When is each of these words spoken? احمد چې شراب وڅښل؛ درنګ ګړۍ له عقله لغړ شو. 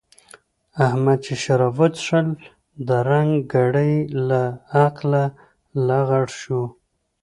احمد 0.85 1.19
چې 1.25 1.33
شراب 1.43 1.75
وڅښل؛ 1.79 2.27
درنګ 2.87 3.31
ګړۍ 3.53 3.95
له 4.27 4.43
عقله 4.83 5.23
لغړ 5.87 6.25
شو. 6.39 6.63